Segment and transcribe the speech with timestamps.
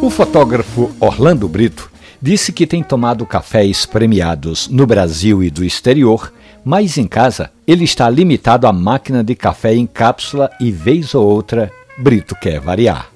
[0.00, 6.32] O fotógrafo Orlando Brito disse que tem tomado cafés premiados no Brasil e do exterior,
[6.64, 11.26] mas em casa ele está limitado à máquina de café em cápsula e, vez ou
[11.26, 13.10] outra, Brito quer variar.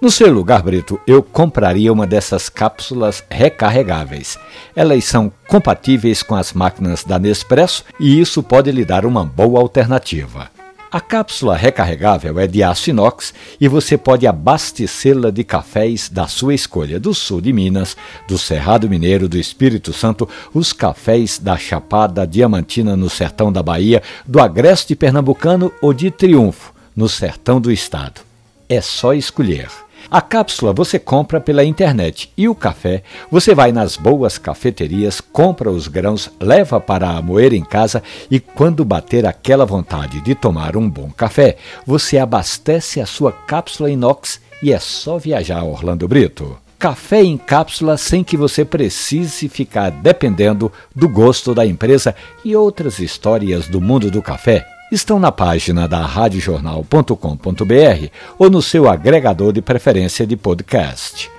[0.00, 4.38] No seu lugar, Brito, eu compraria uma dessas cápsulas recarregáveis.
[4.76, 9.60] Elas são compatíveis com as máquinas da Nespresso e isso pode lhe dar uma boa
[9.60, 10.53] alternativa.
[10.94, 16.54] A cápsula recarregável é de aço inox e você pode abastecê-la de cafés da sua
[16.54, 17.96] escolha, do sul de Minas,
[18.28, 24.04] do Cerrado Mineiro, do Espírito Santo, os cafés da Chapada Diamantina no sertão da Bahia,
[24.24, 28.20] do Agreste Pernambucano ou de Triunfo, no sertão do estado.
[28.68, 29.83] É só escolher.
[30.10, 35.70] A cápsula você compra pela internet e o café você vai nas boas cafeterias, compra
[35.70, 40.88] os grãos, leva para moer em casa e quando bater aquela vontade de tomar um
[40.88, 46.56] bom café, você abastece a sua cápsula inox e é só viajar Orlando Brito.
[46.78, 52.98] Café em cápsula sem que você precise ficar dependendo do gosto da empresa e outras
[52.98, 59.60] histórias do mundo do café estão na página da radiojornal.com.br ou no seu agregador de
[59.60, 61.30] preferência de podcast.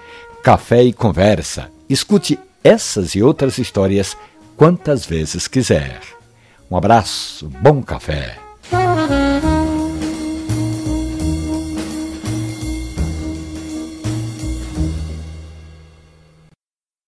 [0.44, 1.72] Café e Conversa.
[1.90, 4.16] Escute essas e outras histórias
[4.56, 6.00] quantas vezes quiser.
[6.70, 8.38] Um abraço, bom café.